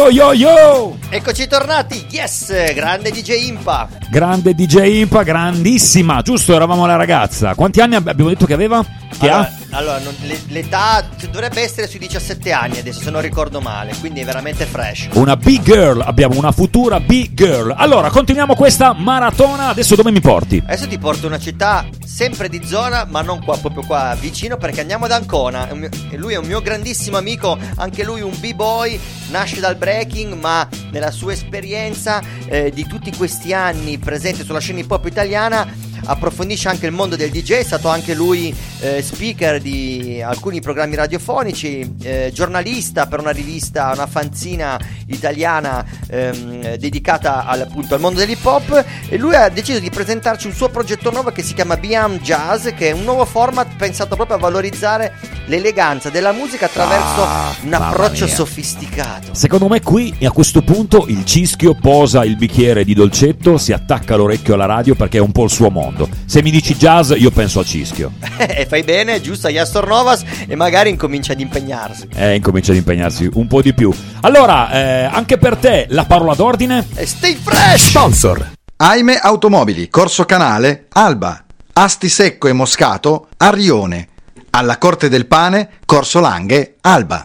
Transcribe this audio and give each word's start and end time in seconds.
Yo 0.00 0.08
yo 0.08 0.32
yo! 0.32 0.96
Eccoci 1.10 1.46
tornati, 1.46 2.06
yes! 2.08 2.72
Grande 2.72 3.10
DJ 3.10 3.48
Impa. 3.48 3.86
Grande 4.08 4.54
DJ 4.54 5.00
Impa, 5.00 5.22
grandissima. 5.22 6.22
Giusto, 6.22 6.54
eravamo 6.54 6.86
la 6.86 6.96
ragazza. 6.96 7.54
Quanti 7.54 7.82
anni 7.82 7.96
abbiamo 7.96 8.30
detto 8.30 8.46
che 8.46 8.54
aveva? 8.54 8.82
Che 8.82 9.28
allora, 9.28 9.40
ha? 9.40 9.59
Allora, 9.72 9.98
non- 9.98 10.14
le- 10.22 10.40
l'età 10.48 11.08
dovrebbe 11.30 11.62
essere 11.62 11.86
sui 11.86 11.98
17 12.00 12.50
anni 12.52 12.78
adesso, 12.78 13.00
se 13.00 13.10
non 13.10 13.20
ricordo 13.20 13.60
male, 13.60 13.94
quindi 14.00 14.20
è 14.20 14.24
veramente 14.24 14.66
fresh. 14.66 15.08
Una 15.12 15.36
big 15.36 15.62
girl, 15.62 16.00
abbiamo 16.00 16.36
una 16.36 16.50
futura 16.52 16.98
big 17.00 17.32
girl. 17.34 17.72
Allora, 17.76 18.10
continuiamo 18.10 18.54
questa 18.54 18.92
maratona. 18.92 19.68
Adesso 19.68 19.94
dove 19.94 20.10
mi 20.10 20.20
porti? 20.20 20.60
Adesso 20.64 20.88
ti 20.88 20.98
porto 20.98 21.26
in 21.26 21.32
una 21.32 21.38
città 21.38 21.86
sempre 22.04 22.48
di 22.48 22.60
zona, 22.64 23.06
ma 23.08 23.22
non 23.22 23.42
qua, 23.44 23.56
proprio 23.58 23.84
qua 23.84 24.16
vicino, 24.18 24.56
perché 24.56 24.80
andiamo 24.80 25.04
ad 25.04 25.12
Ancona. 25.12 25.68
Mio- 25.72 25.88
e 26.10 26.16
lui 26.16 26.34
è 26.34 26.38
un 26.38 26.46
mio 26.46 26.60
grandissimo 26.60 27.16
amico, 27.16 27.56
anche 27.76 28.02
lui 28.04 28.20
un 28.22 28.32
b-boy, 28.38 28.98
nasce 29.30 29.60
dal 29.60 29.76
breaking, 29.76 30.34
ma 30.34 30.66
nella 30.90 31.10
sua 31.12 31.32
esperienza 31.32 32.20
eh, 32.46 32.70
di 32.74 32.86
tutti 32.86 33.12
questi 33.16 33.52
anni 33.52 33.98
presente 33.98 34.44
sulla 34.44 34.58
scena 34.58 34.80
hip 34.80 34.90
hop 34.90 35.06
italiana 35.06 35.66
approfondisce 36.04 36.68
anche 36.68 36.86
il 36.86 36.92
mondo 36.92 37.16
del 37.16 37.30
DJ, 37.30 37.52
è 37.54 37.62
stato 37.62 37.88
anche 37.88 38.14
lui 38.14 38.54
eh, 38.80 39.02
speaker 39.02 39.60
di 39.60 40.22
alcuni 40.24 40.60
programmi 40.60 40.94
radiofonici, 40.96 41.96
eh, 42.02 42.30
giornalista 42.32 43.06
per 43.06 43.20
una 43.20 43.30
rivista, 43.30 43.90
una 43.94 44.06
fanzina 44.06 44.78
italiana 45.06 45.84
ehm, 46.08 46.76
dedicata 46.76 47.46
al, 47.46 47.62
appunto 47.62 47.94
al 47.94 48.00
mondo 48.00 48.20
dell'hip 48.20 48.44
hop 48.44 48.84
e 49.08 49.16
lui 49.16 49.34
ha 49.34 49.48
deciso 49.48 49.78
di 49.78 49.90
presentarci 49.90 50.46
un 50.46 50.52
suo 50.52 50.68
progetto 50.68 51.10
nuovo 51.10 51.30
che 51.30 51.42
si 51.42 51.54
chiama 51.54 51.76
Beyond 51.76 52.20
Jazz, 52.20 52.68
che 52.76 52.88
è 52.88 52.92
un 52.92 53.04
nuovo 53.04 53.24
format 53.24 53.68
pensato 53.76 54.14
proprio 54.16 54.36
a 54.36 54.40
valorizzare 54.40 55.14
l'eleganza 55.46 56.10
della 56.10 56.32
musica 56.32 56.66
attraverso 56.66 57.22
Ah, 57.22 57.54
un 57.62 57.72
approccio 57.72 58.24
mia. 58.24 58.34
sofisticato. 58.34 59.34
Secondo 59.34 59.68
me 59.68 59.80
qui 59.80 60.14
a 60.22 60.30
questo 60.30 60.62
punto 60.62 61.06
il 61.08 61.24
cischio 61.24 61.74
posa 61.74 62.24
il 62.24 62.36
bicchiere 62.36 62.84
di 62.84 62.94
dolcetto, 62.94 63.58
si 63.58 63.72
attacca 63.72 64.16
l'orecchio 64.16 64.54
alla 64.54 64.66
radio 64.66 64.94
perché 64.94 65.18
è 65.18 65.20
un 65.20 65.32
po' 65.32 65.44
il 65.44 65.50
suo 65.50 65.70
mondo. 65.90 66.08
Se 66.24 66.42
mi 66.42 66.50
dici 66.50 66.74
jazz, 66.76 67.12
io 67.16 67.30
penso 67.30 67.58
al 67.58 67.66
cischio. 67.66 68.12
e 68.38 68.66
fai 68.66 68.82
bene, 68.82 69.20
giusto, 69.20 69.48
agli 69.48 69.58
Astor 69.58 69.86
Novas 69.86 70.22
e 70.46 70.54
magari 70.54 70.90
incomincia 70.90 71.32
ad 71.32 71.40
impegnarsi. 71.40 72.08
Eh, 72.14 72.36
incomincia 72.36 72.70
ad 72.70 72.78
impegnarsi 72.78 73.28
un 73.34 73.46
po' 73.46 73.60
di 73.60 73.74
più. 73.74 73.92
Allora, 74.20 74.70
eh, 74.70 75.04
anche 75.04 75.36
per 75.38 75.56
te 75.56 75.86
la 75.90 76.04
parola 76.04 76.34
d'ordine? 76.34 76.86
E 76.94 77.06
stay 77.06 77.34
fresh! 77.34 77.88
Sponsor. 77.88 78.52
Aime 78.76 79.18
Automobili, 79.18 79.88
Corso 79.88 80.24
Canale, 80.24 80.86
Alba. 80.90 81.44
Asti 81.72 82.08
Secco 82.08 82.48
e 82.48 82.52
Moscato, 82.52 83.28
Arrione. 83.36 84.08
Alla 84.50 84.78
Corte 84.78 85.08
del 85.08 85.26
Pane, 85.26 85.70
Corso 85.84 86.18
Langhe, 86.20 86.76
Alba. 86.80 87.22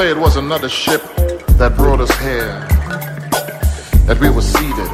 Say 0.00 0.08
it 0.08 0.16
was 0.16 0.36
another 0.36 0.68
ship 0.70 1.02
that 1.60 1.76
brought 1.76 2.00
us 2.00 2.10
here, 2.20 2.58
that 4.06 4.18
we 4.18 4.30
were 4.30 4.40
seeded 4.40 4.90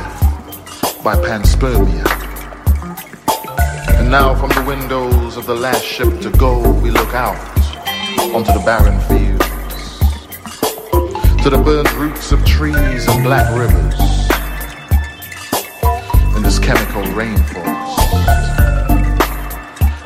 by 1.05 1.15
panspermia. 1.15 2.07
And 3.99 4.11
now 4.11 4.35
from 4.35 4.49
the 4.51 4.65
windows 4.67 5.37
of 5.37 5.47
the 5.47 5.55
last 5.55 5.85
ship 5.85 6.21
to 6.23 6.31
go, 6.31 6.73
we 6.83 6.91
look 6.91 7.15
out 7.15 7.39
onto 8.35 8.53
the 8.53 8.63
barren 8.67 8.99
fields 9.07 9.47
to 11.45 11.51
the 11.51 11.63
burned 11.65 11.93
roots 11.93 12.33
of 12.33 12.45
trees 12.45 13.07
and 13.07 13.23
black 13.23 13.47
rivers 13.55 13.95
in 16.37 16.43
this 16.43 16.59
chemical 16.59 17.03
rainforest. 17.15 18.03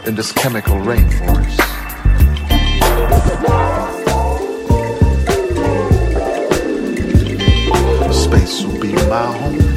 In 0.06 0.14
this 0.14 0.30
chemical 0.32 0.76
rainforest. 0.76 1.70
Space 8.30 8.62
will 8.62 8.80
be 8.80 8.92
my 8.92 9.26
home. 9.26 9.69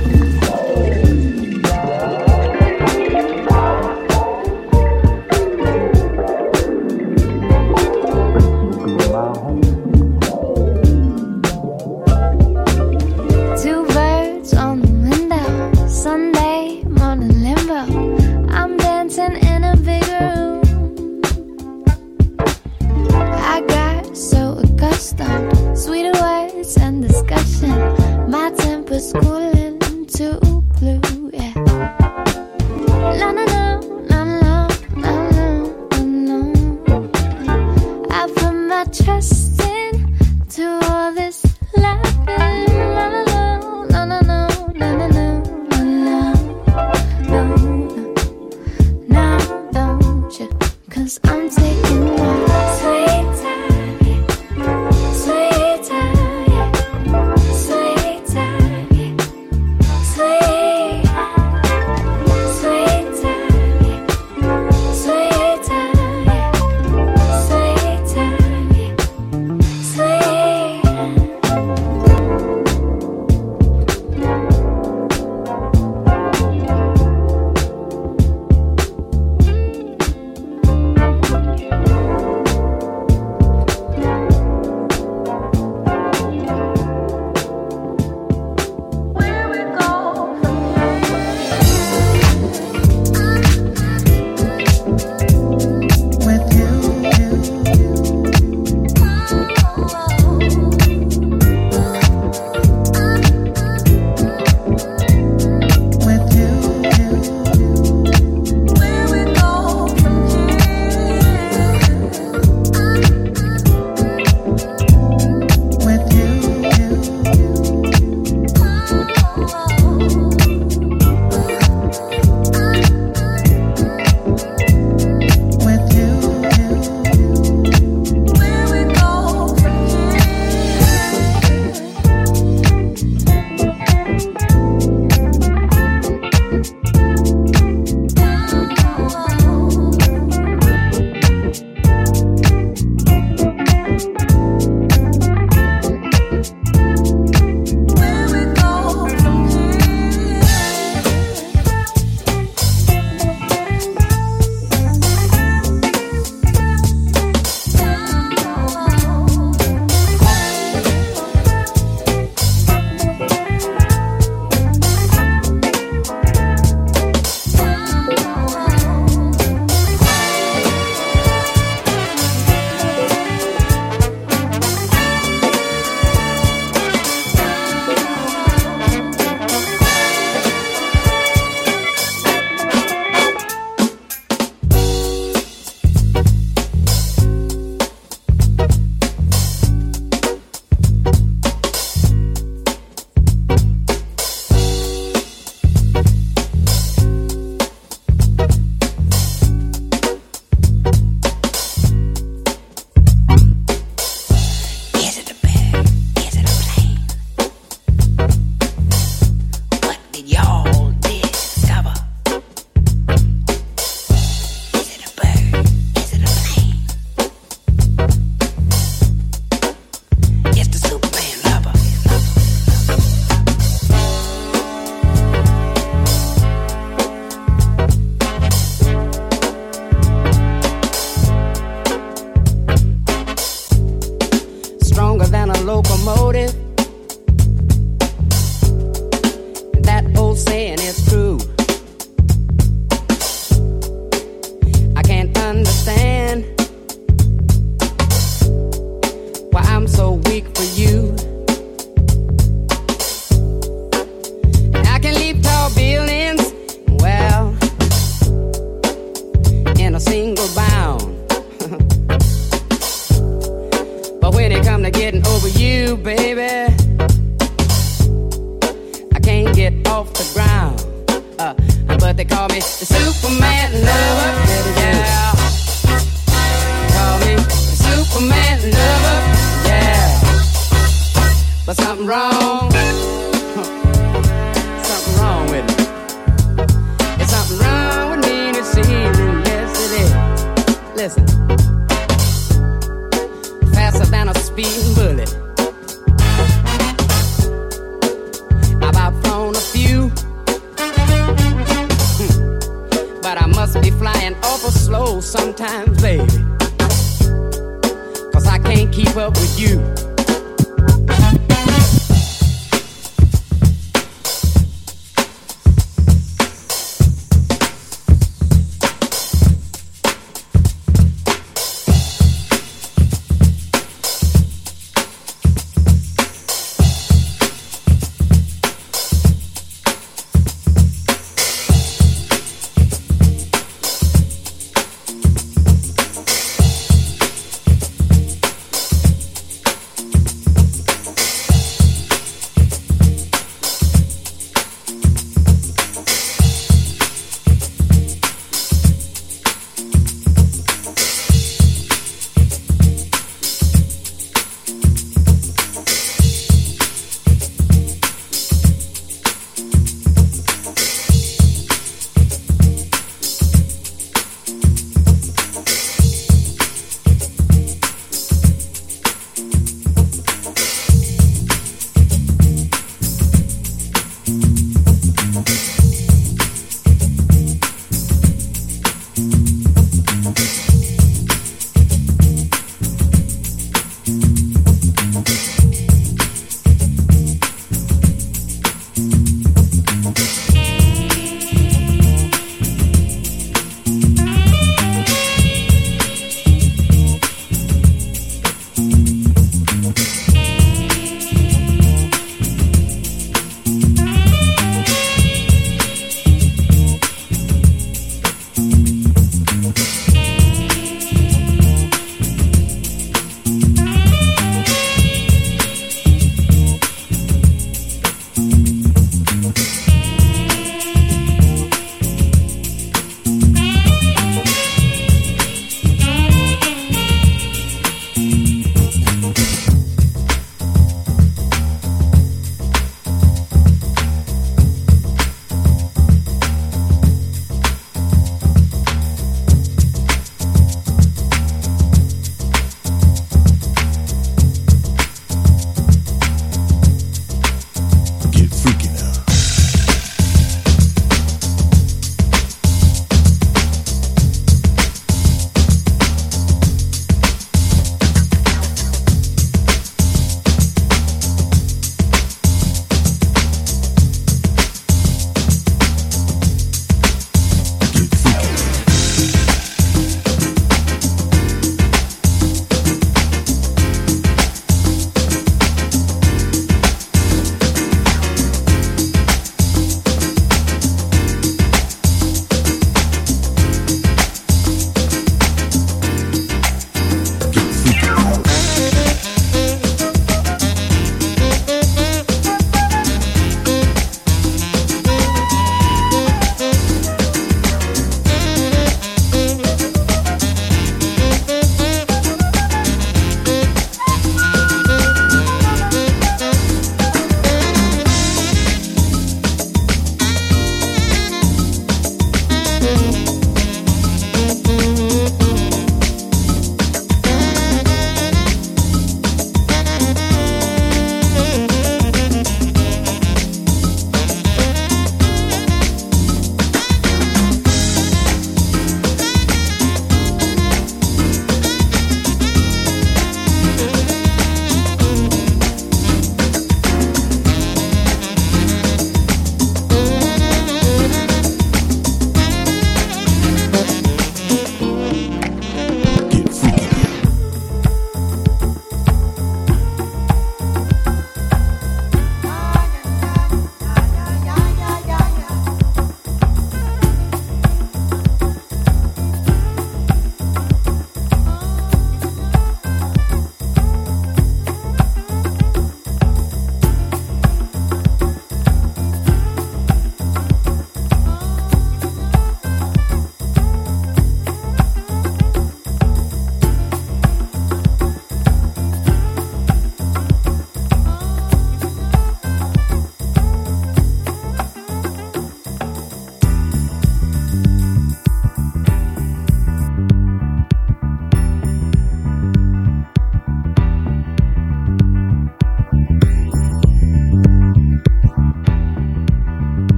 You. 30.23 30.52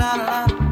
la 0.00 0.16
la. 0.16 0.69